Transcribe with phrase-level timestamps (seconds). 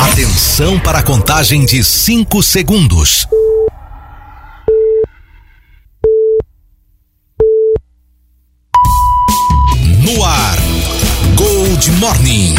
[0.00, 3.26] Atenção para a contagem de 5 segundos.
[9.98, 10.56] No ar,
[11.34, 12.54] Gold Morning.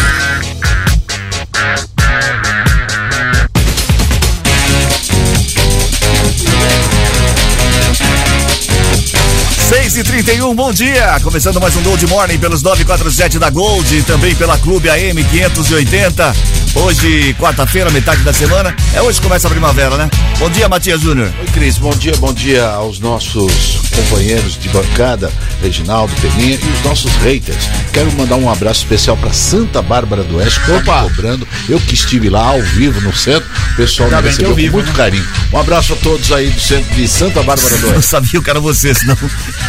[9.70, 11.18] Seis e trinta e um, bom dia!
[11.24, 16.34] Começando mais um Gold Morning pelos 947 da Gold e também pela Clube AM 580.
[16.76, 18.74] Hoje, quarta-feira, metade da semana.
[18.94, 20.10] É hoje que começa a primavera, né?
[20.38, 21.30] Bom dia, Matias Júnior.
[21.40, 21.78] Oi, Cris.
[21.78, 27.58] Bom dia, bom dia aos nossos companheiros de bancada, Reginaldo, Peninha e os nossos haters.
[27.92, 31.48] Quero mandar um abraço especial para Santa Bárbara do Oeste, que tá cobrando.
[31.68, 35.28] Eu que estive lá ao vivo no centro, o pessoal me recebeu com muito carinho.
[35.52, 38.10] Um abraço a todos aí do centro de Santa Bárbara do Eu Oeste.
[38.10, 39.18] sabia que era você, senão.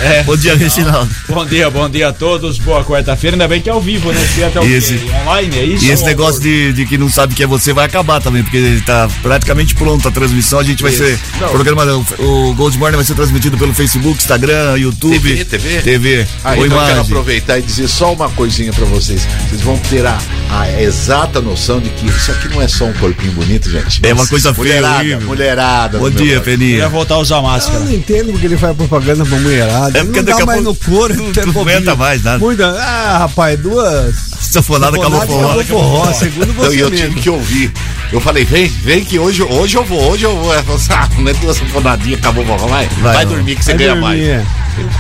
[0.01, 0.23] É.
[0.23, 1.11] Bom dia, Reginaldo.
[1.29, 2.59] Bom dia, bom dia a todos.
[2.59, 3.35] Boa quarta-feira.
[3.35, 4.21] Ainda bem que é ao vivo, né?
[4.35, 5.85] Se até o online, é isso?
[5.85, 8.83] E esse negócio de, de que não sabe que é você vai acabar também, porque
[8.85, 10.59] tá praticamente pronta a transmissão.
[10.59, 11.05] A gente vai Isso.
[11.05, 11.19] ser.
[11.41, 11.49] Não.
[11.51, 11.85] Programa,
[12.19, 15.19] o, o Gold Morning vai ser transmitido pelo Facebook, Instagram, YouTube.
[15.21, 15.83] TV, TV?
[15.83, 16.27] TV.
[16.45, 19.23] Ah, então eu quero aproveitar e dizer só uma coisinha pra vocês.
[19.49, 20.19] Vocês vão ter a,
[20.51, 24.01] a exata noção de que isso aqui não é só um corpinho bonito, gente.
[24.05, 25.21] É uma coisa feia, mulherada, horrível.
[25.29, 25.99] mulherada.
[25.99, 26.49] Bom no dia, lado.
[26.49, 26.89] Eu ia Peninha.
[26.89, 27.79] voltar a usar Eu máscara.
[27.79, 29.97] não entendo porque ele faz propaganda pra mulherada.
[29.97, 31.15] É Ele porque não daqui dá a mais no pouco couro.
[31.15, 31.77] não- não bobinho.
[31.77, 32.39] aguenta mais nada.
[32.39, 34.15] Muita, ah, rapaz, duas.
[34.51, 35.65] Sanfonada acabou Acabou forró.
[35.65, 37.09] forró, segundo você eu mesmo.
[37.09, 37.73] tive que ouvir.
[38.13, 40.53] Eu falei, vem, vem que hoje, hoje eu vou, hoje eu vou.
[40.53, 43.33] Ela falou assim, ah, não é duas sanfonadinhas, acabou, vai, vai, vai não.
[43.35, 44.21] dormir que você Vai ganha dormir, mais.
[44.21, 44.45] é.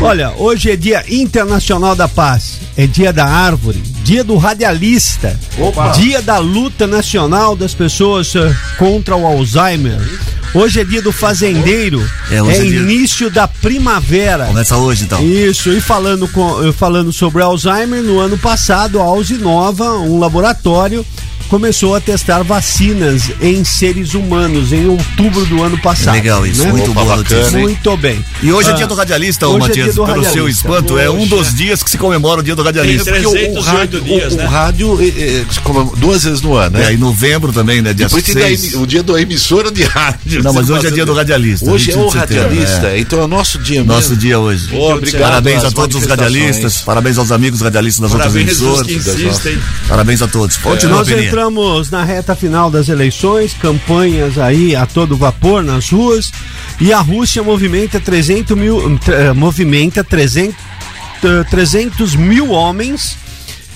[0.00, 5.88] Olha, hoje é dia internacional da paz, é dia da árvore, dia do radialista, Opa.
[5.90, 9.98] dia da luta nacional das pessoas eh, contra o Alzheimer.
[10.52, 14.46] Hoje é dia do fazendeiro, É, é, hoje é dia- início da primavera.
[14.46, 15.22] Começa hoje então.
[15.24, 21.06] Isso, e falando, com, falando sobre Alzheimer, no ano passado a Alzinova, um laboratório,
[21.50, 26.14] começou a testar vacinas em seres humanos em outubro do ano passado.
[26.14, 26.70] Legal isso, né?
[26.70, 27.58] muito Opa, boa bacana, notícia.
[27.58, 28.24] Muito bem.
[28.40, 30.30] E hoje é Ah, dia do radialista, ô hoje é Matias, dia do pelo seu
[30.30, 30.68] radialista.
[30.68, 33.10] espanto, é um dos dias que se comemora o dia do radialista.
[33.12, 34.44] Tem Porque o- o 308 rádio, dias, o, né?
[34.44, 34.98] o rádio
[35.64, 36.90] comemora duas vezes no ano, né?
[36.90, 37.92] É, em novembro também, né?
[37.92, 38.72] Dia Depois tem da 6.
[38.74, 40.42] emi- o dia do emissora de rádio.
[40.44, 41.68] Não, mas hoje é dia do radialista.
[41.68, 42.98] Hoje é 21 o radialista, é.
[43.00, 44.16] então é o nosso dia Nosso mesmo.
[44.22, 44.68] dia hoje.
[44.72, 48.88] Obrigado parabéns a todos os radialistas, parabéns aos amigos radialistas das Parabéns outras
[49.18, 49.58] emissoras.
[49.88, 50.56] Parabéns a todos.
[50.58, 51.30] Continua, Peninha.
[51.40, 56.30] Entramos na reta final das eleições, campanhas aí a todo vapor nas ruas,
[56.78, 60.54] e a Rússia movimenta 300 mil, eh, movimenta 300,
[61.24, 63.16] eh, 300 mil homens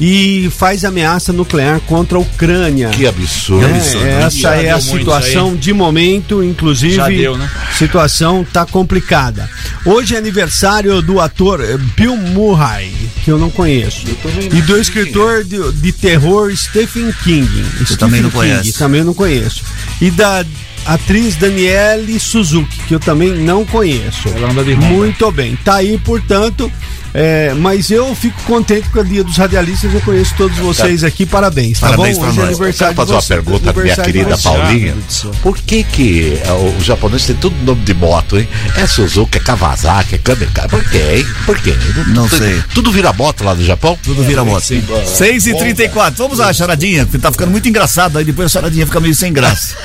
[0.00, 2.88] e faz ameaça nuclear contra a Ucrânia.
[2.90, 3.64] Que absurdo.
[3.64, 4.22] É, né?
[4.22, 6.94] essa é a situação de momento, inclusive.
[6.94, 7.48] Já deu, né?
[7.78, 9.48] Situação tá complicada.
[9.84, 11.60] Hoje é aniversário do ator
[11.96, 12.92] Bill Murray,
[13.24, 14.06] que eu não conheço,
[14.52, 17.48] e do escritor de, de terror Stephen King.
[17.84, 18.72] Stephen também não King, conhece.
[18.72, 19.62] Também não conheço.
[20.00, 20.44] E da
[20.86, 24.28] atriz Daniele Suzuki, que eu também não conheço.
[24.28, 24.86] Ela anda de Honda.
[24.86, 25.56] Muito bem.
[25.64, 26.70] Tá aí, portanto.
[27.16, 29.94] É, mas eu fico contente com o dia dos radialistas.
[29.94, 31.24] Eu conheço todos vocês aqui.
[31.24, 32.24] Parabéns, tá Parabéns bom?
[32.24, 32.48] pra Hoje é nós.
[32.48, 34.38] Quero aniversário fazer uma pergunta pra minha querida.
[34.38, 34.96] Paulinha.
[35.40, 38.48] Por que que ah, o japonês tem todo nome de moto, hein?
[38.76, 40.68] É Suzuki, é Kawasaki, é Kamikaze.
[40.68, 41.26] Por quê, hein?
[41.46, 41.74] Por quê?
[42.08, 42.60] Não sei.
[42.74, 43.96] Tudo vira moto lá no Japão?
[44.02, 44.64] Tudo vira moto.
[44.64, 48.18] 6 e 34 Vamos lá, charadinha, porque tá ficando muito engraçado.
[48.18, 49.76] Aí depois a charadinha fica meio sem graça.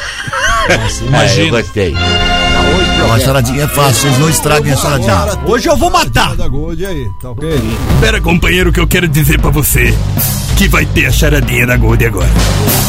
[0.70, 1.96] É, eu gostei.
[3.08, 5.40] Ó, a charadinha é fácil, vocês não estraguem a charadinha.
[5.46, 6.36] Hoje eu vou matar.
[6.36, 7.50] Da Gold aí, tá ok?
[8.00, 9.96] Pera, companheiro, que eu quero dizer pra você
[10.58, 12.30] que vai ter a charadinha da Gold agora.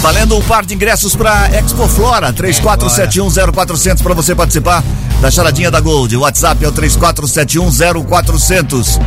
[0.03, 4.82] Valendo um par de ingressos pra Expo Flora, 34710400 pra você participar
[5.20, 6.17] da charadinha da Gold.
[6.17, 9.00] O WhatsApp é o 34710400.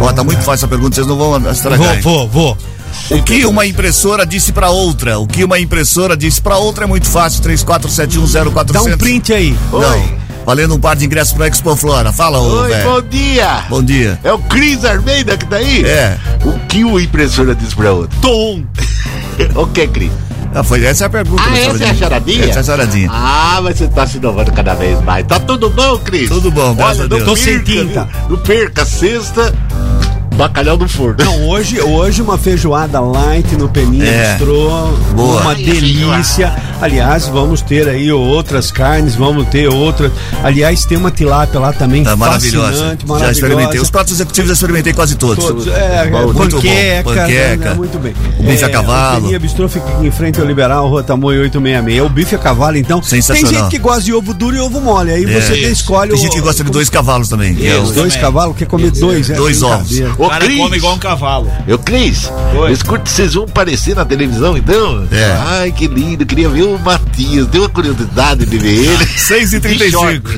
[0.00, 2.00] Ó, tá muito fácil a pergunta, vocês não vão estragar.
[2.02, 2.58] Vou, vou, vou.
[3.10, 5.18] O que uma impressora disse pra outra?
[5.18, 8.72] O que uma impressora disse pra outra é muito fácil, 34710400.
[8.72, 9.56] Dá um print aí.
[9.72, 10.19] Não.
[10.44, 12.12] Valendo um par de ingressos pra Expo Flora.
[12.12, 12.90] Fala, ô, Oi, velho.
[12.90, 13.64] bom dia!
[13.68, 14.18] Bom dia.
[14.24, 15.84] É o Cris Armeida que tá aí?
[15.84, 16.16] É.
[16.44, 18.18] O que o impressora diz pra outra?
[18.20, 18.62] Tom.
[19.54, 20.12] O que, Cris?
[20.54, 21.42] Ah, foi, essa é a pergunta.
[21.46, 22.44] Ah, da essa é a charadinha?
[22.44, 23.08] Essa é a charadinha.
[23.10, 25.24] Ah, mas você tá se inovando cada vez mais.
[25.26, 26.28] Tá tudo bom, Cris?
[26.28, 27.20] Tudo bom, graças Olha, a Deus.
[27.20, 28.08] Não Tô sem perca, tinta.
[28.28, 29.54] Não perca, sexta.
[30.40, 31.16] Bacalhau do forno.
[31.22, 34.38] Não, hoje, hoje uma feijoada light no Peninha É.
[35.14, 35.40] Boa.
[35.42, 36.52] uma delícia.
[36.80, 40.10] Aliás, vamos ter aí outras carnes, vamos ter outras.
[40.42, 42.70] Aliás, tem uma tilápia lá também Tá maravilhosa.
[42.72, 43.32] fascinante, Já maravilhosa.
[43.32, 43.80] experimentei.
[43.80, 45.44] Os pratos executivos eu experimentei quase todos.
[45.44, 46.38] Todos, é, Muito bom.
[46.48, 47.56] panqueca, Panqueca.
[47.70, 48.14] né, muito bem.
[48.38, 49.18] O bife É, a cavalo.
[49.18, 52.00] O Peninha Bistrô fica em frente ao Liberal, Rua Tamoio 866.
[52.02, 52.98] O bife a cavalo, então.
[53.00, 53.52] Tem Sensacional.
[53.64, 55.10] gente que gosta de ovo duro e ovo mole.
[55.12, 55.40] Aí É.
[55.40, 56.22] você escolhe Tem o.
[56.22, 57.54] gente que gosta de dois cavalos também.
[57.54, 60.00] que é Os o- dois cavalos, quer comer dois, é Dois ovos.
[60.18, 60.58] Ô, cara Cris.
[60.58, 61.52] come igual um cavalo.
[61.66, 62.30] Eu, Cris,
[62.72, 65.06] escute, vocês vão aparecer na televisão então?
[65.10, 65.36] É.
[65.46, 69.06] Ai, que lindo, queria ver o Matias, deu uma curiosidade de ver ele.
[69.18, 70.30] 6 e 35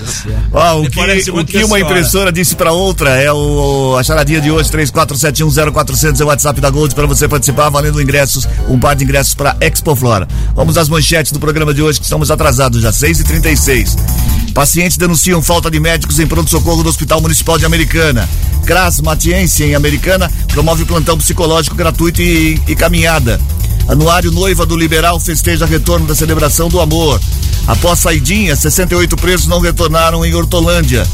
[0.52, 4.50] Ó, o que, o que uma impressora disse pra outra é o, a charadinha de
[4.50, 9.04] hoje, 34710400 é o WhatsApp da Gold pra você participar, valendo ingressos, um par de
[9.04, 10.26] ingressos pra Expo Flora.
[10.54, 13.96] Vamos às manchetes do programa de hoje, que estamos atrasados já, 6 e 36
[14.54, 18.28] Pacientes denunciam falta de médicos em pronto-socorro do Hospital Municipal de Americana.
[18.66, 23.40] CRAS Matiense, em Americana, promove plantão psicológico gratuito e, e caminhada.
[23.88, 27.20] Anuário Noiva do Liberal festeja retorno da celebração do amor.
[27.66, 31.06] Após saidinha, 68 presos não retornaram em Hortolândia.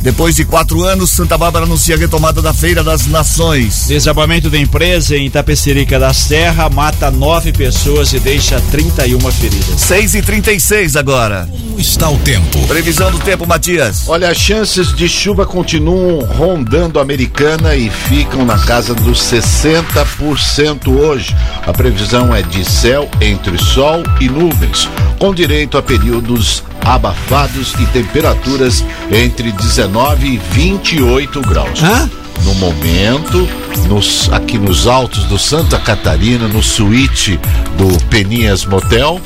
[0.00, 3.86] Depois de quatro anos, Santa Bárbara anuncia a retomada da Feira das Nações.
[3.88, 9.80] Desabamento da empresa em Itapecerica da Serra mata nove pessoas e deixa 31 feridas.
[9.80, 11.48] 6 e 36 agora.
[11.50, 12.66] Como está o tempo?
[12.66, 14.08] Previsão do tempo, Matias.
[14.08, 20.88] Olha, as chances de chuva continuam rondando a americana e ficam na casa dos 60%
[20.88, 21.36] hoje.
[21.66, 24.88] A previsão é de céu entre sol e nuvens,
[25.18, 31.82] com direito a períodos abafados e temperaturas entre 19 e 28 graus.
[31.82, 32.10] Hã?
[32.44, 33.48] No momento,
[33.88, 37.40] nos, aqui nos altos do Santa Catarina, no suíte
[37.76, 39.20] do Peninhas Motel,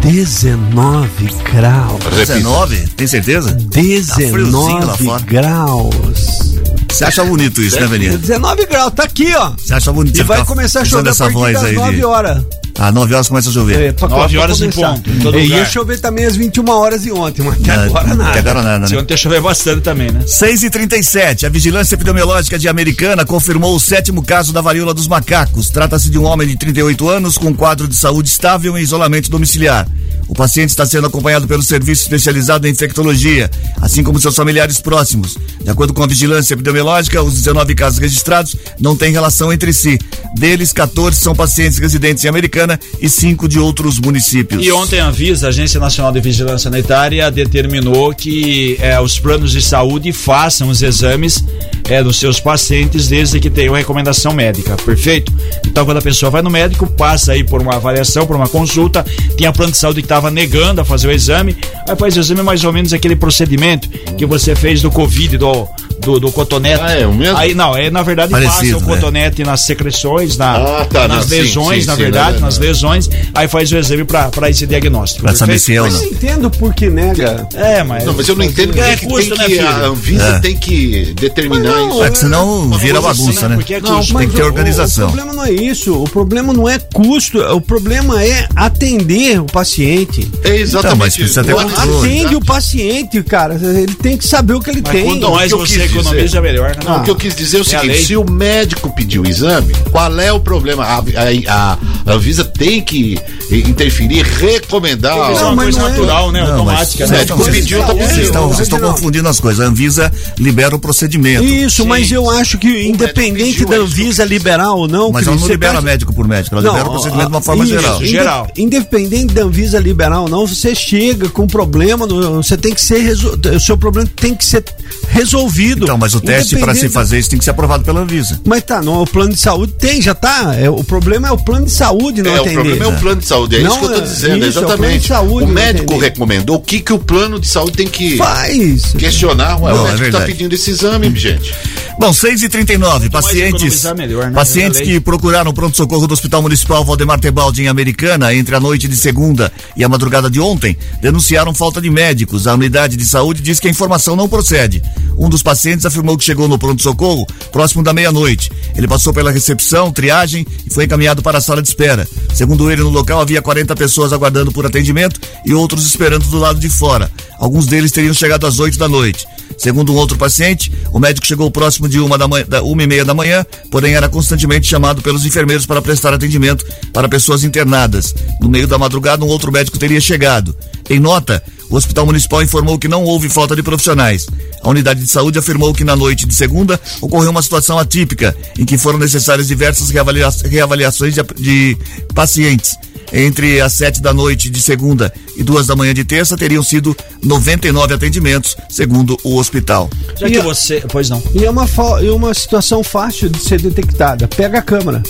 [0.00, 2.02] 19 graus.
[2.04, 2.88] repito, 19?
[2.88, 3.52] Tem certeza?
[3.52, 5.22] Tá friozinho lá 19 fora.
[5.22, 6.52] graus.
[6.88, 8.18] Você acha bonito isso, né, Venia?
[8.18, 9.52] 19 graus, tá aqui, ó.
[9.56, 11.74] Você acha bonito E você vai ficar começar a chover a partir voz das aí
[11.74, 12.04] 9 de...
[12.04, 12.44] horas.
[12.78, 13.80] Ah, 9 horas começa a chover.
[13.80, 17.02] É, pra, Nove pra horas em ponto, em E ia chover também às 21 horas
[17.02, 18.38] de ontem, mas até Ah, agora Até nada.
[18.38, 19.00] agora nada, Se né?
[19.00, 20.22] ontem choveu bastante também, né?
[20.26, 25.06] 6 e 37 a Vigilância Epidemiológica de Americana confirmou o sétimo caso da varíola dos
[25.06, 25.70] macacos.
[25.70, 29.86] Trata-se de um homem de 38 anos com quadro de saúde estável em isolamento domiciliar.
[30.28, 33.50] O paciente está sendo acompanhado pelo serviço especializado em infectologia,
[33.82, 35.36] assim como seus familiares próximos.
[35.62, 39.98] De acordo com a Vigilância Epidemiológica, os 19 casos registrados não têm relação entre si.
[40.36, 42.61] Deles, 14 são pacientes residentes em Americana
[43.00, 44.64] e 5 de outros municípios.
[44.64, 49.52] E ontem a Visa, a Agência Nacional de Vigilância Sanitária, determinou que eh, os planos
[49.52, 51.44] de saúde façam os exames
[51.88, 55.32] eh, dos seus pacientes desde que tenham recomendação médica, perfeito?
[55.66, 59.04] Então quando a pessoa vai no médico, passa aí por uma avaliação, por uma consulta,
[59.36, 61.56] tem a plano de saúde que estava negando a fazer o exame,
[61.88, 65.68] aí faz o exame mais ou menos aquele procedimento que você fez do Covid, do,
[66.02, 66.82] do, do cotonete.
[66.82, 67.36] Ah, é o mesmo?
[67.36, 68.94] Aí não, é na verdade Parecido, passa o né?
[68.94, 72.40] cotonete nas secreções, na, Ah, tá, nas não, sim, lesões, sim, na sim, verdade, né,
[72.40, 72.66] nas né.
[72.66, 75.22] lesões, aí faz o exame para esse diagnóstico.
[75.22, 76.02] Pra saber se é ou Mas não.
[76.04, 77.46] eu entendo por que nega.
[77.54, 78.04] É, mas.
[78.04, 79.68] Não, mas eu não entendo É que, custo, tem né, que filho?
[79.68, 80.38] a Anvisa É.
[80.40, 82.04] tem que determinar Mas não, isso.
[82.04, 83.54] É que senão vira coisa bagunça, assim, né?
[83.56, 84.18] porque é Não, custo.
[84.18, 85.08] tem que ter organização.
[85.08, 86.02] O, problema não é isso.
[86.02, 87.38] O problema não é custo.
[87.38, 90.20] O problema é atender o paciente.
[90.42, 92.08] É Então, mas exatamente precisa ter O controle.
[92.08, 93.54] Atende o paciente, cara.
[93.54, 95.04] Ele tem que saber o que ele tem.
[95.04, 96.82] quanto mais eu você economiza, melhor, né?
[96.84, 98.02] Não, o que eu quis dizer é o É seguinte: lei.
[98.04, 100.84] se o médico pedir o exame, qual é o problema?
[100.84, 101.72] A, a,
[102.06, 103.18] a Anvisa tem que
[103.50, 105.12] interferir, recomendar.
[105.32, 106.40] Isso é Não, uma mas coisa não é- natural, né?
[106.42, 107.18] Não, Automática, mas- né?
[107.18, 108.22] médico Vocês pediu, tá Vocês pedindo.
[108.24, 108.92] estão, vocês estão Não.
[108.92, 109.64] confundindo as coisas.
[109.64, 111.44] A Anvisa libera o procedimento.
[111.44, 115.36] Isso, mas eu acho que independente pediu, da é Anvisa liberar ou não, Mas ela
[115.36, 118.04] não libera tá- médico por médico, ela libera o procedimento de uma forma isso, geral.
[118.04, 118.50] Geral.
[118.56, 122.98] Independente da Anvisa liberar ou não, você chega com problema, no- você tem que ser
[122.98, 124.64] resol- o seu problema tem que ser
[125.12, 125.84] resolvido.
[125.84, 128.40] Então, mas o teste para se fazer isso tem que ser aprovado pela Anvisa.
[128.44, 130.54] Mas tá, não, o plano de saúde tem, já tá.
[130.58, 132.54] É, o problema é o plano de saúde não É, o atender.
[132.54, 134.58] problema é o plano de saúde, é Não, isso que eu tô é- dizendo, isso,
[134.58, 135.08] é o exatamente.
[135.08, 138.92] saúde, o médico recomendou o que, que o plano de saúde tem que Faz.
[138.98, 139.60] questionar.
[139.60, 140.26] Ué, Não, o é médico está verdade.
[140.32, 141.54] pedindo esse exame, gente.
[141.98, 144.32] Bom, 6 e 39 mais pacientes, melhor, né?
[144.34, 148.60] pacientes É que procuraram o pronto-socorro do Hospital Municipal Valdemar Tebaldi em Americana entre a
[148.60, 152.46] noite de segunda e a madrugada de ontem denunciaram falta de médicos.
[152.46, 154.82] A unidade de saúde diz que a informação não procede.
[155.16, 158.50] Um dos pacientes afirmou que chegou no pronto-socorro próximo da meia-noite.
[158.74, 162.08] Ele passou pela recepção, triagem e foi encaminhado para a sala de espera.
[162.34, 166.58] Segundo ele, no local havia 40 pessoas aguardando por atendimento e outros esperando do lado
[166.58, 167.10] de fora.
[167.38, 169.26] Alguns deles teriam chegado às 8 da noite.
[169.58, 172.86] Segundo um outro paciente, o médico chegou próximo de uma, da manhã, da uma e
[172.86, 178.14] meia da manhã, porém era constantemente chamado pelos enfermeiros para prestar atendimento para pessoas internadas.
[178.40, 180.56] No meio da madrugada, um outro médico teria chegado.
[180.88, 184.26] Em nota, O Hospital Municipal informou que não houve falta de profissionais.
[184.62, 188.64] A unidade de saúde afirmou que na noite de segunda ocorreu uma situação atípica, em
[188.66, 191.78] que foram necessárias diversas reavalia reavaliações de, de
[192.14, 192.76] pacientes.
[193.14, 196.96] Entre as sete da noite de segunda e duas da manhã de terça, teriam sido
[197.22, 199.88] 99 atendimentos, segundo o hospital.
[200.18, 200.82] Já que você.
[200.90, 201.22] Pois não.
[201.34, 204.28] E é uma, fa- e uma situação fácil de ser detectada.
[204.28, 205.02] Pega a câmera.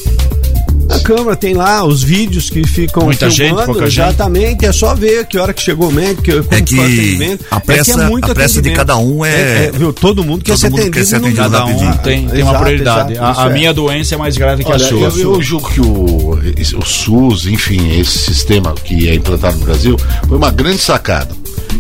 [0.93, 4.01] A câmera tem lá os vídeos que ficam Muita gente, filmando, pouca gente.
[4.07, 6.85] exatamente, é só ver que hora que chegou o médico, que- como É que foi
[6.85, 7.45] o que atendimento.
[7.51, 10.45] a pressa- é que é muito a pressa de cada um é- viu, todo mundo
[10.45, 10.97] quer todo ser mundo atendido.
[10.97, 13.13] quer ser atendido Cada um tem, tem uma Exato, prioridade.
[13.15, 13.53] exato, a a é.
[13.53, 15.09] minha doença é mais grave que Olha, a sua.
[15.09, 16.39] eu, eu julgo que o,
[16.79, 19.97] o SUS, enfim, esse sistema que é implantado no Brasil,
[20.29, 21.35] foi uma grande sacada.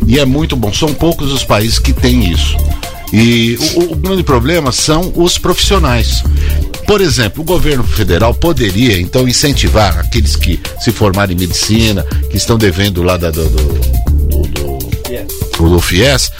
[0.06, 0.72] E é muito bom.
[0.72, 2.56] São poucos os países que têm isso.
[3.12, 6.24] E o- o grande problema são os profissionais.
[6.86, 12.36] Por exemplo, o governo federal poderia, então, incentivar aqueles que se formaram em medicina, que
[12.36, 13.62] estão devendo lá da, do, do,
[14.28, 14.78] do,
[15.58, 16.30] do, do FIES,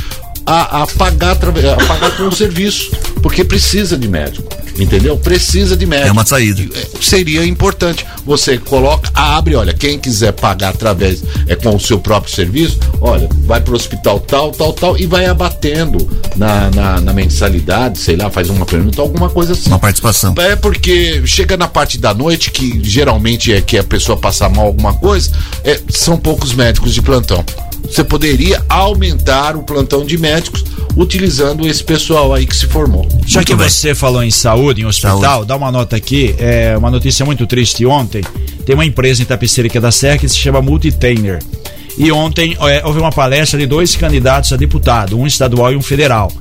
[0.46, 2.90] a, a pagar, a pagar com o serviço,
[3.22, 4.48] porque precisa de médico.
[4.78, 5.16] Entendeu?
[5.18, 6.08] Precisa de médico.
[6.08, 6.62] É uma saída.
[6.62, 8.06] É, Seria importante.
[8.24, 13.28] Você coloca, abre, olha, quem quiser pagar através, é com o seu próprio serviço, olha,
[13.44, 18.30] vai pro hospital tal, tal, tal, e vai abatendo na, na, na mensalidade, sei lá,
[18.30, 19.68] faz uma pergunta, alguma coisa assim.
[19.68, 20.34] Uma participação.
[20.38, 24.66] É porque chega na parte da noite, que geralmente é que a pessoa passa mal
[24.66, 25.30] alguma coisa,
[25.64, 27.44] é, são poucos médicos de plantão.
[27.84, 30.64] Você poderia aumentar o plantão de médicos
[30.96, 33.06] utilizando esse pessoal aí que se formou.
[33.26, 33.68] Já Muito que bem.
[33.68, 35.48] você falou em saúde, em hospital, Saúde.
[35.48, 38.22] dá uma nota aqui, é uma notícia muito triste ontem.
[38.64, 41.40] Tem uma empresa em Tapeceira que é da Serra que se chama Multitainer.
[41.98, 45.82] E ontem é, houve uma palestra de dois candidatos a deputado, um estadual e um
[45.82, 46.32] federal.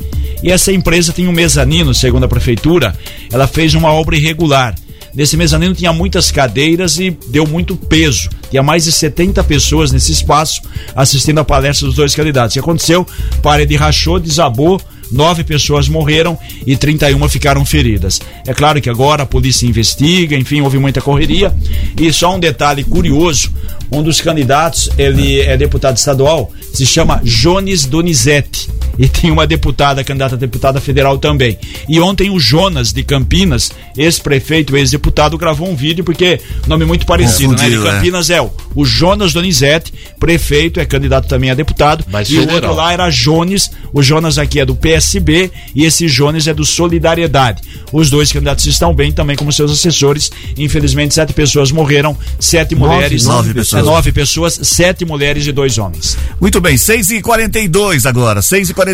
[0.41, 2.95] E essa empresa tem um mezanino, segundo a prefeitura,
[3.31, 4.75] ela fez uma obra irregular.
[5.13, 8.29] Nesse mezanino tinha muitas cadeiras e deu muito peso.
[8.49, 10.61] Tinha mais de 70 pessoas nesse espaço
[10.95, 12.53] assistindo a palestra dos dois candidatos.
[12.53, 13.05] Que aconteceu?
[13.41, 14.79] Parede rachou, desabou,
[15.11, 18.21] nove pessoas morreram e 31 ficaram feridas.
[18.47, 21.53] É claro que agora a polícia investiga, enfim, houve muita correria.
[21.99, 23.51] E só um detalhe curioso:
[23.91, 28.69] um dos candidatos, ele é deputado estadual, se chama Jones Donizete.
[29.01, 31.57] E tem uma deputada, candidata a deputada federal também.
[31.89, 37.53] E ontem o Jonas de Campinas, ex-prefeito, ex-deputado, gravou um vídeo, porque nome muito parecido,
[37.53, 37.67] né?
[37.67, 37.95] De Confundiu, é.
[37.95, 42.05] Campinas é o, o Jonas Donizete, prefeito, é candidato também a deputado.
[42.11, 42.55] Mas e o federal.
[42.55, 43.71] outro lá era Jones.
[43.91, 47.63] O Jonas aqui é do PSB e esse Jones é do Solidariedade.
[47.91, 50.31] Os dois candidatos estão bem também como seus assessores.
[50.55, 53.25] Infelizmente, sete pessoas morreram, sete Nove, mulheres.
[53.25, 53.81] nove pessoas.
[53.81, 56.15] É, nove pessoas, sete mulheres e dois homens.
[56.39, 58.41] Muito bem, 6h42 agora,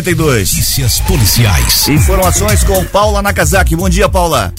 [0.02, 0.38] 6h42.
[0.38, 1.88] Notícias policiais.
[1.88, 3.74] Informações com Paula Nakazaki.
[3.74, 4.52] Bom dia, Paula.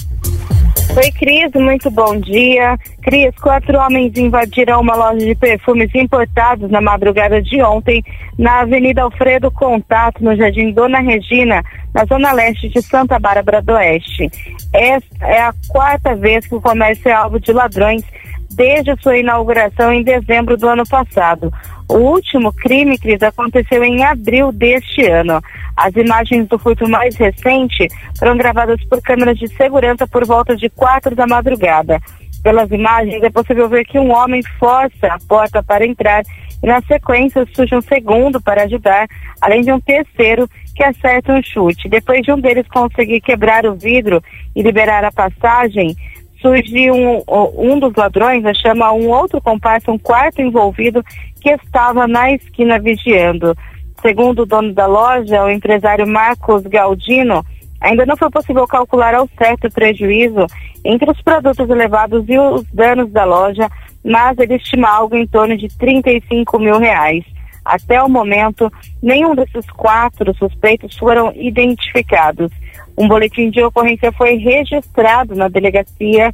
[0.96, 2.78] Oi, Cris, muito bom dia.
[3.02, 8.04] Cris, quatro homens invadiram uma loja de perfumes importados na madrugada de ontem,
[8.38, 13.74] na Avenida Alfredo Contato, no Jardim Dona Regina, na zona leste de Santa Bárbara do
[13.74, 14.30] Oeste.
[14.74, 18.04] Esta é a quarta vez que o comércio é alvo de ladrões
[18.52, 21.52] desde a sua inauguração em dezembro do ano passado.
[21.88, 25.42] O último crime, Cris, aconteceu em abril deste ano.
[25.76, 27.88] As imagens do furto mais recente
[28.18, 32.00] foram gravadas por câmeras de segurança por volta de quatro da madrugada.
[32.44, 36.24] Pelas imagens, é possível ver que um homem força a porta para entrar
[36.62, 39.08] e, na sequência, surge um segundo para ajudar,
[39.42, 41.90] além de um terceiro que acerta um chute.
[41.90, 44.24] Depois de um deles conseguir quebrar o vidro
[44.56, 45.96] e liberar a passagem,
[46.42, 47.24] surge um,
[47.58, 51.04] um dos ladrões, né, chama um outro comparsa, um quarto envolvido,
[51.42, 53.56] que estava na esquina vigiando.
[54.02, 57.46] Segundo o dono da loja, o empresário Marcos Galdino,
[57.82, 60.46] ainda não foi possível calcular ao certo o prejuízo
[60.84, 63.70] entre os produtos levados e os danos da loja,
[64.04, 67.26] mas ele estima algo em torno de 35 mil reais.
[67.64, 72.52] Até o momento, nenhum desses quatro suspeitos foram identificados.
[73.00, 76.34] Um boletim de ocorrência foi registrado na delegacia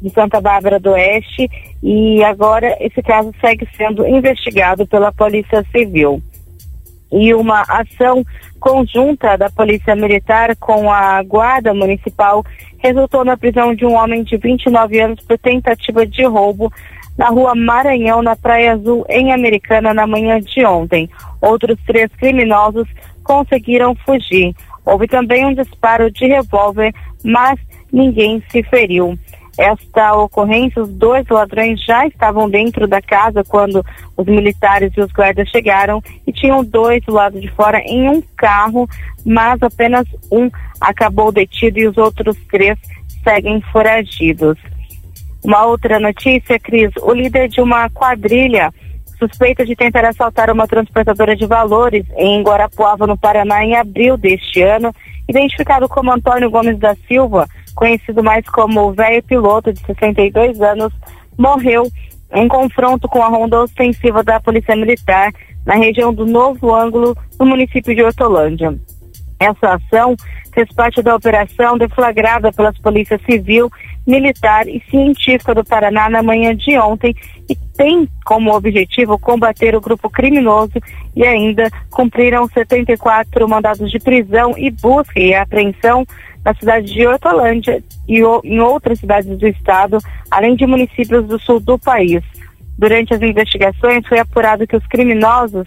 [0.00, 1.46] de Santa Bárbara do Oeste
[1.82, 6.22] e agora esse caso segue sendo investigado pela Polícia Civil.
[7.12, 8.24] E uma ação
[8.58, 12.42] conjunta da Polícia Militar com a Guarda Municipal
[12.78, 16.72] resultou na prisão de um homem de 29 anos por tentativa de roubo
[17.18, 21.10] na rua Maranhão, na Praia Azul, em Americana, na manhã de ontem.
[21.42, 22.88] Outros três criminosos
[23.22, 24.54] conseguiram fugir.
[24.86, 27.58] Houve também um disparo de revólver, mas
[27.92, 29.18] ninguém se feriu.
[29.58, 33.84] Esta ocorrência, os dois ladrões já estavam dentro da casa quando
[34.16, 38.22] os militares e os guardas chegaram e tinham dois do lado de fora em um
[38.36, 38.86] carro,
[39.24, 40.50] mas apenas um
[40.80, 42.78] acabou detido e os outros três
[43.24, 44.58] seguem foragidos.
[45.42, 48.72] Uma outra notícia, Cris, o líder de uma quadrilha
[49.18, 54.62] suspeita de tentar assaltar uma transportadora de valores em Guarapuava, no Paraná, em abril deste
[54.62, 54.92] ano,
[55.28, 60.92] identificado como Antônio Gomes da Silva, conhecido mais como o velho piloto de 62 anos,
[61.36, 61.86] morreu
[62.32, 65.32] em confronto com a ronda ostensiva da Polícia Militar
[65.64, 68.78] na região do Novo Ângulo, no município de Hortolândia.
[69.38, 70.16] Essa ação
[70.54, 73.70] fez parte da operação deflagrada pelas polícias civil,
[74.06, 77.14] militar e científica do Paraná na manhã de ontem
[77.48, 80.74] e tem como objetivo combater o grupo criminoso
[81.14, 86.04] e ainda cumpriram 74 mandados de prisão e busca e apreensão
[86.44, 89.98] na cidade de Hortolândia e em outras cidades do estado,
[90.30, 92.22] além de municípios do sul do país.
[92.78, 95.66] Durante as investigações foi apurado que os criminosos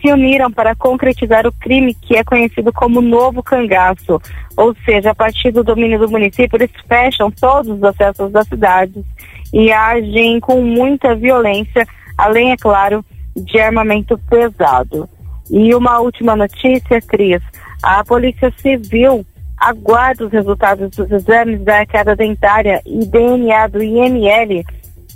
[0.00, 4.20] se uniram para concretizar o crime que é conhecido como Novo Cangaço,
[4.56, 9.04] ou seja, a partir do domínio do município, eles fecham todos os acessos das cidades
[9.52, 11.86] e agem com muita violência,
[12.16, 13.04] além, é claro,
[13.36, 15.08] de armamento pesado.
[15.50, 17.42] E uma última notícia, Cris,
[17.82, 19.24] a Polícia Civil
[19.56, 24.64] aguarda os resultados dos exames da arcada dentária e DNA do IML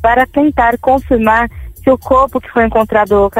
[0.00, 3.30] para tentar confirmar se o corpo que foi encontrado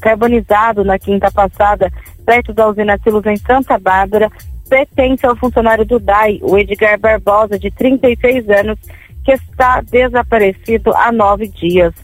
[0.00, 1.90] carbonizado na quinta passada,
[2.24, 4.30] perto da usina Silos em Santa Bárbara,
[4.68, 8.78] pertence ao funcionário do DAI, o Edgar Barbosa, de 36 anos,
[9.24, 11.94] que está desaparecido há nove dias.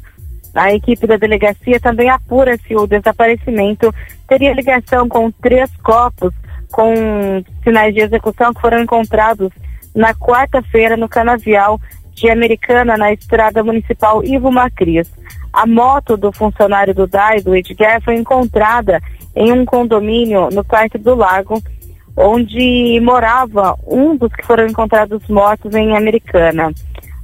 [0.55, 3.95] A equipe da delegacia também apura se o desaparecimento
[4.27, 6.35] teria ligação com três copos
[6.73, 9.51] com sinais de execução que foram encontrados
[9.95, 11.81] na quarta-feira no canavial
[12.15, 15.11] de Americana, na estrada municipal Ivo Macris.
[15.53, 19.01] A moto do funcionário do DAI, do Edgar, foi encontrada
[19.35, 21.61] em um condomínio no Parque do Lago,
[22.17, 26.73] onde morava um dos que foram encontrados mortos em Americana.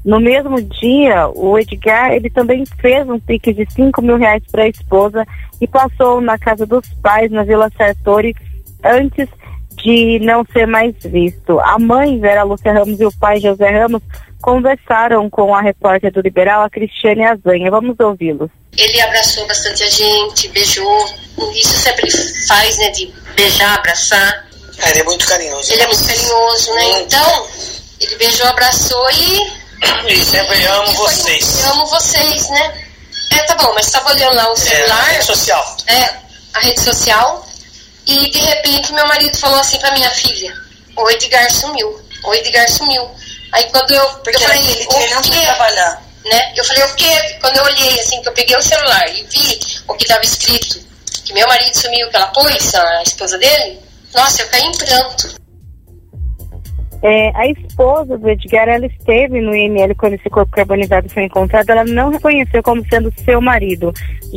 [0.07, 4.63] No mesmo dia, o Edgar ele também fez um pique de 5 mil reais para
[4.63, 5.27] a esposa
[5.61, 8.33] e passou na casa dos pais, na Vila Sartori,
[8.85, 9.29] antes
[9.83, 11.59] de não ser mais visto.
[11.59, 14.01] A mãe, Vera Lúcia Ramos, e o pai, José Ramos,
[14.41, 17.69] conversaram com a repórter do Liberal, a Cristiane Azanha.
[17.69, 18.49] Vamos ouvi-los.
[18.79, 21.07] Ele abraçou bastante a gente, beijou.
[21.53, 22.09] Isso sempre
[22.47, 24.47] faz, né, de beijar, abraçar.
[24.79, 25.73] É, ele é muito carinhoso.
[25.73, 26.83] Ele é muito carinhoso, né?
[26.85, 27.03] Muito.
[27.07, 27.47] Então,
[28.01, 29.66] ele beijou, abraçou e...
[30.09, 31.45] E sempre amo vocês.
[31.45, 32.85] Foi, amo vocês, né?
[33.33, 34.89] É, tá bom, mas estava olhando lá o celular.
[34.89, 35.77] É, a rede social.
[35.87, 36.15] É,
[36.55, 37.47] a rede social.
[38.07, 40.55] E de repente meu marido falou assim pra minha filha:
[40.97, 42.01] O Edgar sumiu.
[42.25, 43.11] O Edgar sumiu.
[43.53, 46.03] Aí quando eu, Porque eu falei, ele treinando pra trabalhar.
[46.25, 46.53] Né?
[46.57, 47.39] Eu falei, o quê?
[47.41, 50.85] Quando eu olhei assim, que eu peguei o celular e vi o que estava escrito,
[51.25, 53.81] que meu marido sumiu, que ela pôs, a esposa dele,
[54.13, 55.37] nossa, eu caí em pranto.
[57.09, 61.71] É, a esposa do Edgar, ela esteve no IML quando esse corpo carbonizado foi encontrado,
[61.71, 63.93] ela não reconheceu como sendo seu marido.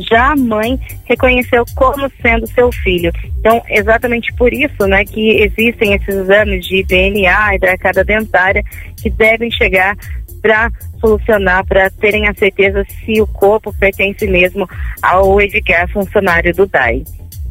[0.07, 3.11] Já a mãe reconheceu como sendo seu filho.
[3.39, 8.63] Então, exatamente por isso, né, que existem esses exames de DNA e da arcada dentária
[9.01, 9.97] que devem chegar
[10.39, 10.69] para
[11.01, 14.69] solucionar, para terem a certeza se o corpo pertence mesmo
[15.01, 17.03] ao Edgar, funcionário do DAI.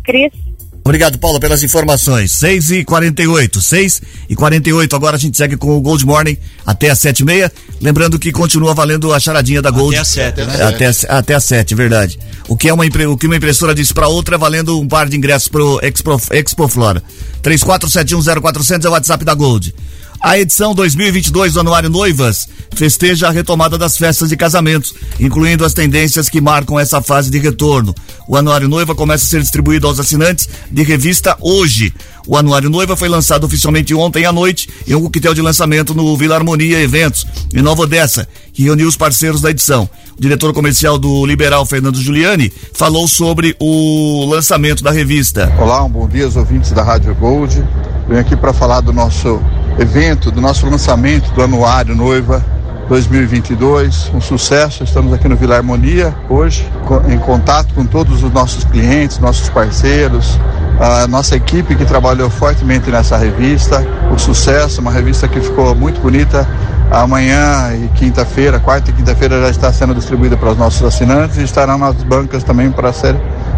[0.05, 0.48] Cris?
[0.85, 2.33] Obrigado, Paulo, pelas informações.
[2.33, 6.91] 6 e 48 6 e 48 Agora a gente segue com o Gold Morning até
[6.91, 7.53] as 7 e meia.
[7.81, 9.97] Lembrando que continua valendo a charadinha da Gold.
[9.97, 10.63] Até as 7, né?
[10.63, 12.19] Até, até as 7, verdade.
[12.49, 15.09] O que, é uma, o que uma impressora disse para outra é valendo um par
[15.09, 17.03] de ingressos pro Expo, Expo Flora.
[17.43, 19.75] 34710400 é o WhatsApp da Gold.
[20.21, 25.73] A edição 2022 do Anuário Noivas festeja a retomada das festas de casamentos, incluindo as
[25.73, 27.95] tendências que marcam essa fase de retorno.
[28.27, 31.95] O Anuário Noiva começa a ser distribuído aos assinantes de revista hoje.
[32.27, 36.17] O Anuário Noiva foi lançado oficialmente ontem à noite em um coquetel de lançamento no
[36.17, 39.89] Vila Harmonia Eventos, em Nova Odessa, que reuniu os parceiros da edição.
[40.19, 45.53] O diretor comercial do Liberal, Fernando Giuliani, falou sobre o lançamento da revista.
[45.61, 47.65] Olá, um bom dia aos ouvintes da Rádio Gold.
[48.09, 49.41] Venho aqui para falar do nosso
[49.79, 52.45] evento, do nosso lançamento do Anuário Noiva
[52.89, 54.83] 2022, um sucesso.
[54.83, 56.69] Estamos aqui no Vila Harmonia hoje,
[57.09, 60.39] em contato com todos os nossos clientes, nossos parceiros,
[60.81, 63.87] a nossa equipe que trabalhou fortemente nessa revista.
[64.13, 66.49] O sucesso, uma revista que ficou muito bonita.
[66.91, 71.43] Amanhã e quinta-feira, quarta e quinta-feira já está sendo distribuída para os nossos assinantes e
[71.43, 73.15] estará nas bancas também para ser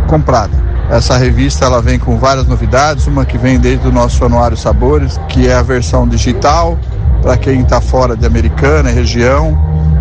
[0.08, 0.69] comprada.
[0.90, 5.20] Essa revista ela vem com várias novidades, uma que vem desde o nosso Anuário Sabores,
[5.28, 6.76] que é a versão digital,
[7.22, 9.56] para quem está fora de Americana região,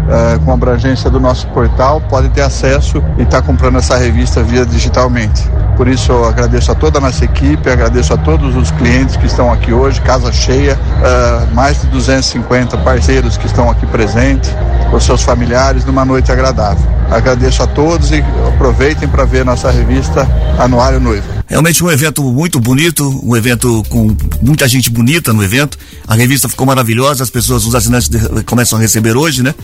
[0.09, 4.41] é, com abrangência do nosso portal, pode ter acesso e estar tá comprando essa revista
[4.41, 5.47] via digitalmente.
[5.79, 9.25] Por isso eu agradeço a toda a nossa equipe, agradeço a todos os clientes que
[9.25, 14.51] estão aqui hoje, casa cheia, uh, mais de 250 parceiros que estão aqui presentes,
[14.91, 16.85] com seus familiares, numa noite agradável.
[17.09, 20.27] Agradeço a todos e aproveitem para ver nossa revista
[20.59, 21.25] Anuário Noivo.
[21.47, 25.77] Realmente um evento muito bonito, um evento com muita gente bonita no evento.
[26.05, 29.55] A revista ficou maravilhosa, as pessoas, os assinantes de, começam a receber hoje, né?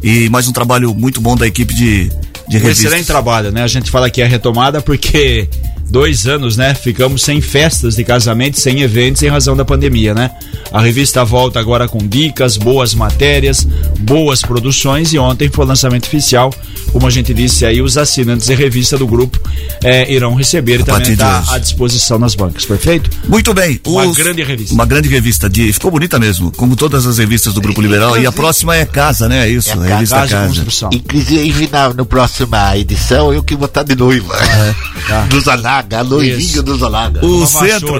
[0.00, 2.12] E mais um trabalho muito bom da equipe de,
[2.48, 3.62] de Um excelente trabalho, né?
[3.62, 5.48] A gente fala que é retomada porque
[5.90, 6.74] dois anos, né?
[6.74, 10.30] Ficamos sem festas de casamento, sem eventos em razão da pandemia, né?
[10.72, 13.64] A revista volta agora com dicas, boas matérias,
[14.00, 16.52] boas produções e ontem foi o lançamento oficial.
[16.92, 19.38] Como a gente disse aí, os assinantes e revista do grupo
[19.82, 23.10] eh, irão receber e também está à disposição nas bancas, perfeito?
[23.28, 23.80] Muito bem.
[23.86, 24.74] Uma os- grande revista.
[24.74, 25.48] Uma grande revista.
[25.48, 28.16] De, ficou bonita mesmo, como todas as revistas do Grupo Liberal.
[28.20, 29.46] E a próxima é Casa, né?
[29.46, 30.66] É isso, É a revista Casa.
[30.92, 34.34] Inclusive, na no próxima edição, eu que vou estar de noiva.
[35.28, 35.73] Do Zalaga, a
[36.62, 37.24] do Zalaga.
[37.24, 37.94] O centro,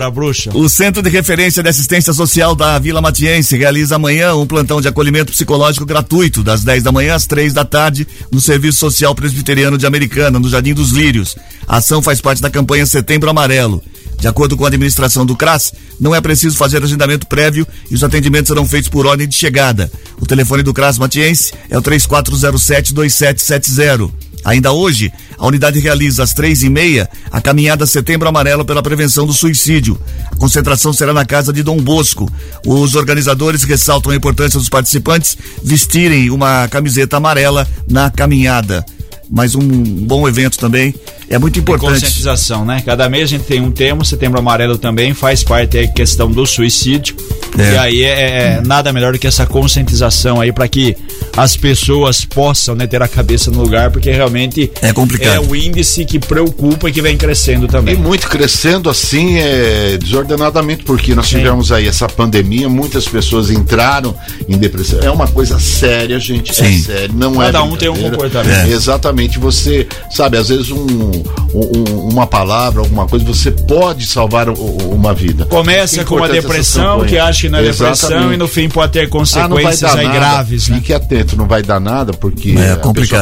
[0.54, 4.88] o Centro de Referência de Assistência Social da Vila Matiense realiza amanhã um plantão de
[4.88, 9.78] acolhimento psicológico gratuito, das 10 da manhã às 3 da tarde, no Serviço Social Presbiteriano
[9.78, 11.36] de Americana, no Jardim dos Lírios.
[11.66, 13.82] A ação faz parte da campanha Setembro Amarelo.
[14.18, 18.02] De acordo com a administração do CRAS, não é preciso fazer agendamento prévio e os
[18.02, 19.90] atendimentos serão feitos por ordem de chegada.
[20.18, 24.10] O telefone do CRAS Matiense é o 3407-2770.
[24.44, 29.26] Ainda hoje, a unidade realiza às três e meia a caminhada Setembro Amarelo pela prevenção
[29.26, 29.98] do suicídio.
[30.30, 32.30] A concentração será na casa de Dom Bosco.
[32.66, 38.84] Os organizadores ressaltam a importância dos participantes vestirem uma camiseta amarela na caminhada.
[39.30, 40.94] Mais um bom evento também.
[41.28, 41.92] É muito importante.
[41.92, 42.82] conscientização, né?
[42.84, 46.46] Cada mês a gente tem um tema, setembro amarelo também faz parte aí questão do
[46.46, 47.16] suicídio.
[47.58, 47.72] É.
[47.72, 50.96] E aí é, é nada melhor do que essa conscientização aí para que
[51.36, 55.34] as pessoas possam né, ter a cabeça no lugar, porque realmente é complicado.
[55.34, 57.94] É o índice que preocupa e que vem crescendo também.
[57.94, 64.14] E muito crescendo assim, é, desordenadamente, porque nós tivemos aí essa pandemia, muitas pessoas entraram
[64.48, 65.00] em depressão.
[65.00, 66.50] É uma coisa séria, gente.
[66.50, 66.78] É Sim.
[66.78, 67.14] sério.
[67.14, 68.68] Não Cada é um tem um comportamento.
[68.68, 68.70] É.
[68.70, 69.38] Exatamente.
[69.38, 71.10] Você, sabe, às vezes um,
[71.54, 75.44] um- uma palavra, alguma coisa, você pode salvar uma vida.
[75.46, 79.04] Começa com uma depressão, que acha que não é depressão, e no fim pode ter
[79.06, 80.18] Ah, consequências dar aí nada.
[80.18, 80.76] graves, né?
[80.76, 82.76] Fique atento, não vai dar nada, porque É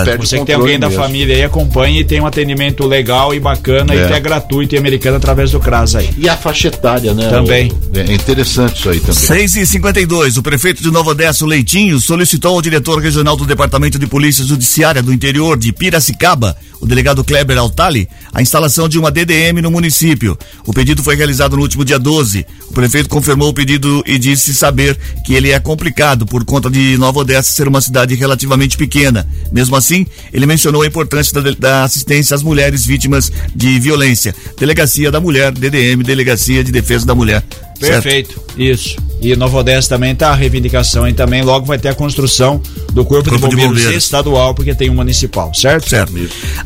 [0.04, 1.02] perde Você que tem alguém da mesmo.
[1.02, 4.04] família aí, acompanhe e tem um atendimento legal e bacana É.
[4.04, 6.10] e que é gratuito e americano através do CRAS aí.
[6.16, 7.28] E a faixa etária, né?
[7.28, 7.70] Também.
[7.70, 9.14] O- é interessante isso aí também.
[9.14, 13.98] 6 e 52 o prefeito de Nova Odessa, Leitinho, solicitou ao diretor regional do Departamento
[13.98, 19.10] de Polícia Judiciária do Interior de Piracicaba, o delegado Kleber Altali, a instalação de uma
[19.10, 20.38] DDM no município.
[20.64, 22.46] O pedido foi realizado no último dia 12.
[22.68, 26.96] O prefeito confirmou o pedido e disse saber que ele é complicado por conta de
[26.96, 29.28] Nova Odessa ser uma cidade relativamente pequena.
[29.50, 34.34] Mesmo assim, ele mencionou a importância da, da assistência às mulheres vítimas de violência.
[34.58, 37.42] Delegacia da Mulher, DDM, Delegacia de Defesa da Mulher.
[37.80, 38.02] Certo?
[38.02, 38.96] Perfeito, isso.
[39.20, 42.60] E Nova Odessa também tá a reivindicação e também logo vai ter a construção
[42.92, 44.04] do Corpo, Corpo de, de bombeiros Bombeiros.
[44.04, 45.88] estadual, porque tem um municipal, certo?
[45.88, 46.12] Certo.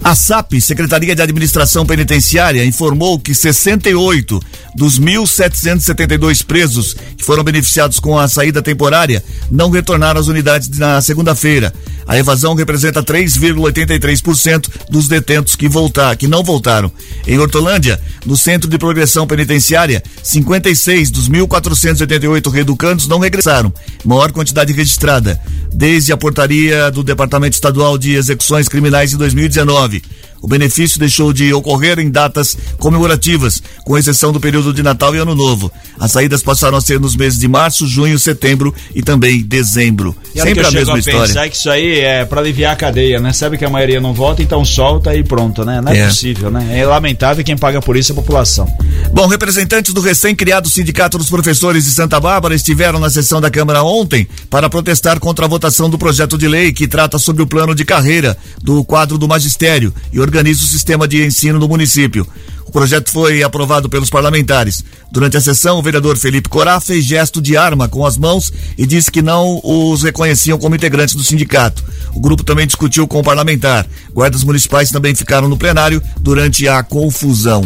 [0.03, 4.41] A SAP, Secretaria de Administração Penitenciária, informou que 68
[4.75, 11.01] dos 1.772 presos que foram beneficiados com a saída temporária não retornaram às unidades na
[11.03, 11.73] segunda-feira.
[12.07, 16.91] A evasão representa 3,83% dos detentos que, voltar, que não voltaram.
[17.27, 21.29] Em Hortolândia, no Centro de Progressão Penitenciária, 56 dos
[21.77, 23.73] 1.488 reeducandos não regressaram,
[24.05, 25.41] maior quantidade registrada,
[25.73, 30.03] desde a portaria do Departamento Estadual de Execuções Criminais em 2019.
[30.47, 35.19] O benefício deixou de ocorrer em datas comemorativas, com exceção do período de Natal e
[35.19, 35.73] Ano Novo.
[35.99, 40.15] As saídas passaram a ser nos meses de março, junho, setembro e também dezembro.
[40.33, 41.21] E Sempre a mesma a história.
[41.27, 43.33] pensar que isso aí é pra aliviar a cadeia, né?
[43.33, 45.81] Sabe que a maioria não volta, então solta e pronto, né?
[45.81, 46.07] Não é, É.
[46.07, 46.79] possível, né?
[46.79, 48.73] É lamentável quem paga por isso é a população.
[49.13, 53.83] Bom, representantes do recém-criado Sindicato dos Professores de Santa Bárbara estiveram na sessão da Câmara
[53.83, 57.75] ontem para protestar contra a votação do projeto de lei que trata sobre o plano
[57.75, 62.27] de carreira do quadro do magistério e organiza o sistema de ensino do município.
[62.67, 64.85] O projeto foi aprovado pelos parlamentares.
[65.11, 68.85] Durante a sessão, o vereador Felipe Corá fez gesto de arma com as mãos e
[68.85, 71.83] disse que não os reconheciam como integrantes do sindicato.
[72.15, 73.87] O grupo também discutiu com o parlamentar.
[74.13, 77.63] Guardas municipais também ficaram no plenário durante a confusão.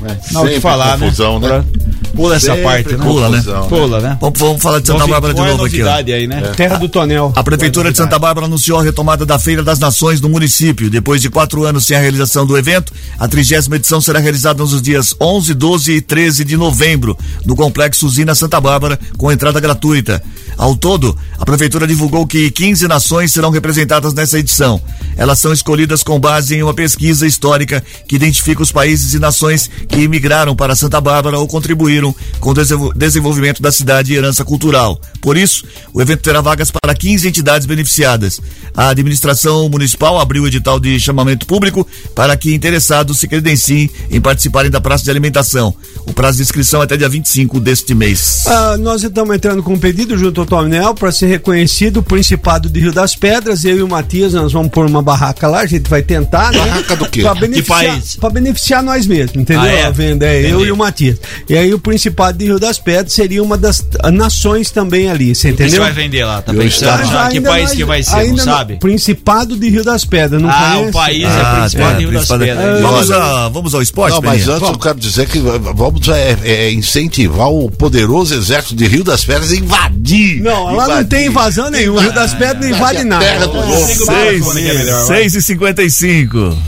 [0.00, 1.48] Não, o que Sempre falar, confusão, né?
[1.48, 1.64] Pra-
[2.14, 3.04] Pula essa Sempre parte, né?
[3.04, 3.42] Pula, né?
[3.44, 3.66] né?
[3.68, 4.18] Pula, né?
[4.20, 5.82] Vamos, vamos falar de Santa Novi- Bárbara de qual é novo aqui.
[6.12, 6.40] aí, né?
[6.56, 7.32] Terra do Tonel.
[7.34, 10.88] A Prefeitura de Santa Bárbara anunciou a retomada da Feira das Nações no município.
[10.90, 14.80] Depois de quatro anos sem a realização do evento, a trigésima edição será realizada nos
[14.82, 20.22] dias 11, 12 e 13 de novembro, no Complexo Usina Santa Bárbara, com entrada gratuita.
[20.56, 24.80] Ao todo, a Prefeitura divulgou que 15 nações serão representadas nessa edição.
[25.16, 29.68] Elas são escolhidas com base em uma pesquisa histórica que identifica os países e nações
[29.88, 31.93] que imigraram para Santa Bárbara ou contribuíram
[32.40, 34.98] com o desenvol- desenvolvimento da cidade e herança cultural.
[35.24, 38.42] Por isso, o evento terá vagas para 15 entidades beneficiadas.
[38.76, 44.20] A administração municipal abriu o edital de chamamento público para que interessados se credenciem em
[44.20, 45.74] participarem da praça de alimentação.
[46.04, 48.44] O prazo de inscrição é até dia 25 deste mês.
[48.46, 52.68] Ah, nós estamos entrando com um pedido junto ao Tonel para ser reconhecido o Principado
[52.68, 53.64] de Rio das Pedras.
[53.64, 56.58] Eu e o Matias, nós vamos pôr uma barraca lá, a gente vai tentar, né?
[56.58, 57.22] Barraca do quê?
[57.22, 59.62] Que beneficiar, beneficiar nós mesmos, entendeu?
[59.62, 59.84] Ah, é?
[59.84, 60.64] A venda é eu Entendi.
[60.68, 61.18] e o Matias.
[61.48, 63.82] E aí o Principado de Rio das Pedras seria uma das
[64.12, 65.82] nações também ali, você que você entendeu?
[65.82, 66.42] vai vender lá?
[66.42, 67.04] Tá Eu pensando?
[67.10, 67.28] já?
[67.28, 68.76] Que país que vai ser, não sabe?
[68.76, 70.88] Principado de Rio das Pedras, não Ah, conhece?
[70.88, 72.80] o país é Ah, principal é, de Rio das Principado- Pedras.
[72.82, 76.72] Vamos, a- vamos ao esporte, Não, mas antes eu quero dizer que vamos é, é,
[76.72, 80.40] incentivar o poderoso exército de Rio das Pedras a invadir.
[80.42, 81.08] Não, lá não Invadir.
[81.08, 82.02] tem invasão nenhuma.
[82.02, 83.24] Rio das Pedras não invade a nada.
[83.24, 84.06] terra do É, louco.
[84.06, 85.06] para Seis, com isso.
[85.06, 86.58] 6 e 55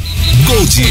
[0.46, 0.82] Gold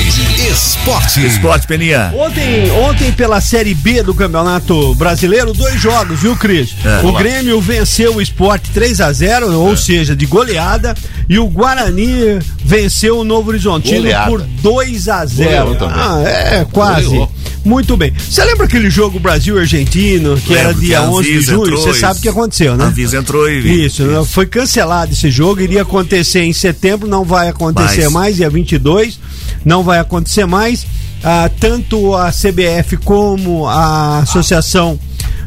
[0.50, 1.26] Esporte.
[1.26, 2.14] Esporte, Peninha.
[2.16, 6.76] Ontem, ontem, pela Série B do Campeonato Brasileiro, dois jogos, viu, Cris?
[6.84, 7.06] É.
[7.06, 10.96] o Grêmio venceu o Sport 3 a 0 ou seja, de goleada,
[11.28, 14.30] e o Guarani venceu o Novo Horizontino Goleada.
[14.30, 15.96] por 2 a 0 Goleou também.
[15.98, 17.06] Ah, é, quase.
[17.06, 17.32] Goleou.
[17.64, 18.14] Muito bem.
[18.16, 21.42] Você lembra aquele jogo Brasil e Argentino, que era Lembro que dia a 11 de
[21.42, 21.78] julho?
[21.78, 22.84] Você sabe o que aconteceu, né?
[22.84, 23.86] A Anvisa entrou e.
[23.86, 24.24] Isso, né?
[24.24, 29.20] foi cancelado esse jogo, iria acontecer em setembro, não vai acontecer Mas- mais, dia 22,
[29.66, 30.86] não vai acontecer mais.
[31.24, 35.00] Ah, tanto a CBF como a Associação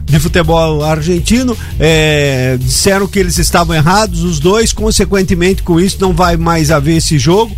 [0.08, 6.12] de Futebol Argentino eh, disseram que eles estavam errados, os dois, consequentemente com isso não
[6.12, 7.54] vai mais haver esse jogo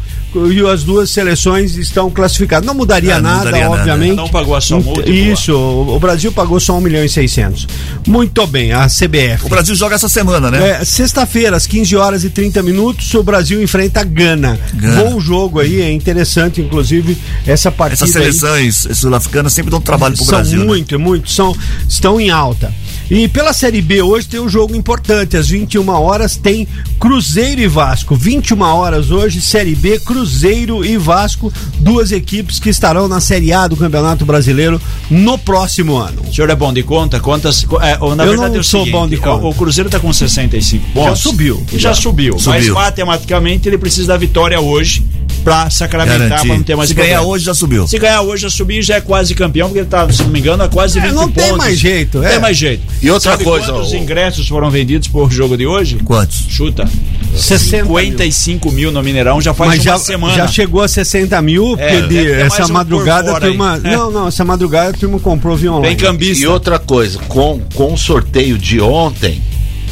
[0.52, 2.66] e as duas seleções estão classificadas.
[2.66, 3.80] Não mudaria É, não nada, mudaria nada.
[3.80, 4.16] obviamente.
[4.16, 5.10] Não pagou a sua multa.
[5.10, 7.66] Isso, o Brasil pagou só 1 milhão e 600.
[8.06, 9.46] Muito bem, a CBF.
[9.46, 10.80] O Brasil joga essa semana, né?
[10.80, 14.58] É, Sexta-feira, às 15 horas e 30 minutos, o Brasil enfrenta a Gana.
[14.74, 15.02] Gana.
[15.04, 17.16] Bom jogo aí, é interessante, inclusive,
[17.46, 18.04] essa partida.
[18.04, 20.58] Essas seleções sul-africanas sempre dão trabalho pro são Brasil.
[20.60, 20.64] né?
[20.64, 21.56] muito, muito, são,
[21.88, 22.72] estão em alta.
[23.10, 26.68] E pela Série B hoje tem um jogo importante, às 21 horas tem
[27.00, 28.14] Cruzeiro e Vasco.
[28.14, 33.66] 21 horas hoje, Série B, Cruzeiro e Vasco, duas equipes que estarão na Série A
[33.66, 36.22] do Campeonato Brasileiro no próximo ano.
[36.28, 37.18] O senhor é bom de conta?
[37.18, 37.66] Contas.
[37.82, 39.44] É, ou, na Eu verdade não é sou seguinte, bom de conta.
[39.44, 41.10] O, Cruzeiro está com 65 pontos.
[41.10, 41.66] Já subiu.
[41.72, 41.94] Já, Já.
[41.94, 42.34] subiu.
[42.34, 42.74] Mas Subiu.
[42.74, 45.04] matematicamente ele precisa da vitória hoje
[45.40, 47.32] para sacramentar, para não ter mais Se ganhar problema.
[47.34, 47.86] hoje, já subiu.
[47.88, 50.30] Se ganhar hoje, já subiu e já é quase campeão, porque ele tá, se não
[50.30, 51.58] me engano, a quase É, 20 não tem pontos.
[51.58, 52.30] mais jeito, Não é.
[52.30, 52.82] Tem mais jeito.
[53.02, 55.96] E outra Sabe coisa, Quantos o- ingressos foram vendidos por jogo de hoje?
[56.04, 56.44] Quantos?
[56.48, 56.88] Chuta.
[57.36, 57.96] 60 mil.
[57.96, 60.34] 55 mil no Mineirão já faz Mas uma já, semana.
[60.34, 63.46] já chegou a 60 mil, porque É, de- ter mais essa um madrugada a fora
[63.46, 63.80] turma.
[63.82, 63.92] aí.
[63.92, 65.96] Não, não, essa madrugada a turma comprou via online.
[65.96, 66.42] Tem cambista.
[66.44, 69.40] E outra coisa, com, com o sorteio de ontem,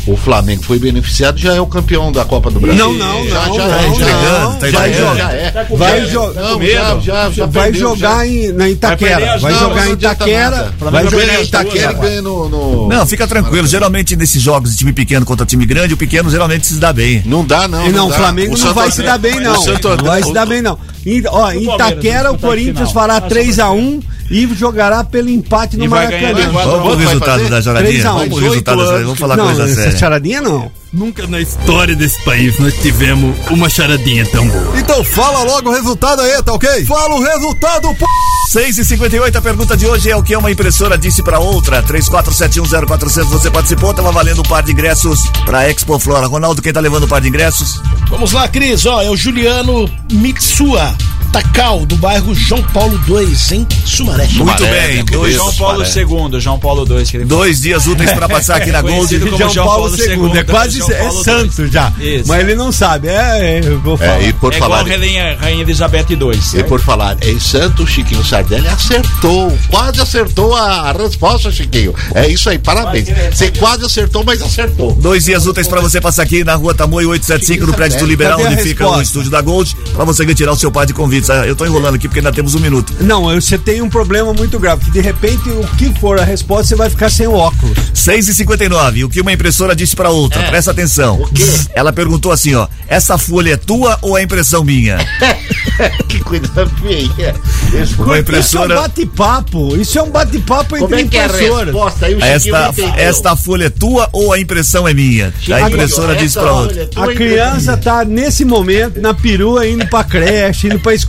[0.08, 2.82] o Flamengo foi beneficiado, já é o campeão da Copa do Brasil.
[2.82, 4.56] Não, não, já, não, já não, é, não, já não, é.
[4.56, 4.96] tá vai entregando.
[4.96, 5.16] jogar.
[5.16, 5.50] Já é.
[5.50, 6.34] Tá com Vai jogar.
[6.34, 8.26] Tá Não, já, já, já vai perdeu, jogar já.
[8.26, 9.38] em, na Itaquera.
[9.38, 10.74] Vai jogar não em Itaquera.
[10.78, 11.90] Vai jogar ganha em Itaquera.
[11.90, 12.08] agora.
[12.08, 13.66] ganha no, no- Não, fica tranquilo.
[13.66, 17.22] Geralmente nesses jogos de time pequeno contra time grande, o pequeno geralmente se dá bem.
[17.26, 17.86] Não dá, não.
[17.86, 18.12] E não, o.
[18.12, 19.54] Flamengo não vai se dar bem, não.
[19.54, 20.78] Não vai se dar bem, não.
[21.04, 26.50] E, ó, em Itaquera, o Corinthians fará Passa 3x1 e jogará pelo empate no Maracanã.
[26.52, 27.90] Vamos pro resultado da jogadinha?
[27.92, 29.04] 3 a 1, Vamos pro 18 resultado da jogadinha.
[29.04, 29.98] Vamos falar não, coisa essa séria.
[29.98, 30.70] charadinha não.
[30.92, 34.78] Nunca na história desse país nós tivemos uma charadinha tão boa.
[34.78, 36.84] Então fala logo o resultado aí, tá ok?
[36.86, 38.06] Fala o resultado, pô!
[38.48, 41.82] 6 e 58 a pergunta de hoje é o que uma impressora disse pra outra.
[41.82, 46.26] 34710400, você participou, tava valendo um par de ingressos pra Expo Flora.
[46.26, 47.82] Ronaldo, quem tá levando o par de ingressos?
[48.08, 48.86] Vamos lá, Cris.
[48.86, 50.96] Ó, é o Juliano Mitsua
[51.38, 54.24] Takal, do bairro João Paulo II, em Sumaré.
[54.24, 55.04] Muito Sumaré, bem, né?
[55.04, 57.04] dois, João Paulo II, João Paulo II.
[57.04, 59.20] que ele dois dias úteis pra passar aqui na Gold.
[59.20, 61.70] Como João, Paulo II, é quase João é Paulo santo II.
[61.70, 61.92] já.
[62.00, 62.24] Isso.
[62.26, 64.20] Mas ele não sabe, é, é, eu vou falar.
[64.20, 64.80] É, e por é falar.
[64.80, 66.60] igual Rainha, Rainha Elizabeth II.
[66.60, 71.94] E por falar em Santo, Chiquinho Sardelli acertou, quase acertou a, resposta, Chiquinho.
[72.16, 73.08] É isso aí, parabéns.
[73.32, 74.92] Você quase acertou, mas acertou.
[74.94, 78.40] Dois dias úteis pra você passar aqui na rua Tamoio 875, no prédio do Liberal,
[78.40, 81.27] onde fica o estúdio da Gold, pra você retirar o seu par de convites.
[81.34, 82.94] Eu tô enrolando aqui porque ainda temos um minuto.
[83.00, 86.68] Não, você tem um problema muito grave, que de repente o que for a resposta
[86.68, 87.76] você vai ficar sem o óculos.
[87.94, 91.28] 6 e 59 o que uma impressora disse pra outra, presta atenção.
[91.74, 94.98] Ela perguntou assim, ó, essa folha é tua ou é impressão minha?
[96.08, 97.34] que coisa feia.
[97.72, 98.74] Uma Isso é um impressora.
[98.76, 99.76] bate-papo.
[99.76, 101.64] Isso é um bate-papo Como entre é que é a impressoras.
[101.66, 102.06] resposta?
[102.06, 105.32] Aí o Chiquinho Esta, esta folha é tua ou a impressão é minha?
[105.52, 106.82] A impressora disse pra outra.
[106.82, 111.07] é A criança tá nesse momento na perua indo pra creche, indo pra escola.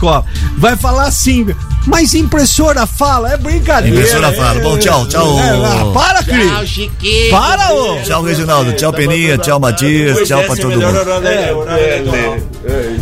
[0.56, 1.46] Vai falar assim,
[1.86, 3.96] mas impressora fala, é brincadeira.
[3.96, 4.60] Impressora fala.
[4.60, 5.38] Bom, tchau, tau.
[5.38, 6.68] É, ah, para, Tchau, Cris.
[6.68, 7.30] Chiquinho.
[7.30, 8.02] Para, ô.
[8.02, 8.72] Tchau, Reginaldo.
[8.74, 9.38] Tchau, Peninha.
[9.38, 10.26] Tchau, Matias.
[10.28, 10.92] Tchau pra todo mundo.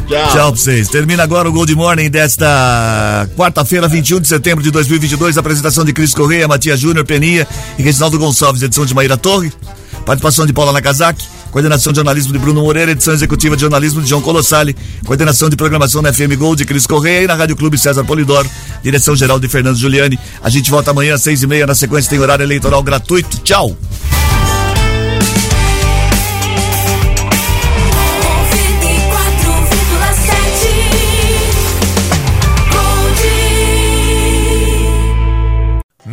[0.09, 0.29] Tchau.
[0.29, 0.89] Tchau pra vocês.
[0.89, 5.37] Termina agora o Gold Morning desta quarta-feira, 21 de setembro de 2022.
[5.37, 7.47] Apresentação de Cris Correia, Matias Júnior, Peninha
[7.79, 8.63] e Reginaldo Gonçalves.
[8.63, 9.53] Edição de Maíra Torre.
[10.07, 11.38] Participação de Paula Nakazaki.
[11.51, 12.93] Coordenação de jornalismo de Bruno Moreira.
[12.93, 14.77] Edição executiva de jornalismo de João Colossali.
[15.05, 18.49] Coordenação de programação na FM Gold de Cris Correia e na Rádio Clube César Polidoro.
[18.83, 20.19] Direção geral de Fernando Giuliani.
[20.43, 21.67] A gente volta amanhã às seis e meia.
[21.67, 23.39] Na sequência tem horário eleitoral gratuito.
[23.39, 23.77] Tchau.